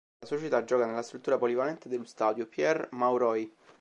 La 0.21 0.25
società 0.25 0.63
gioca 0.63 0.87
nella 0.87 1.03
struttura 1.03 1.37
polivalente 1.37 1.87
dello 1.87 2.05
stadio 2.05 2.47
Pierre-Mauroy. 2.47 3.53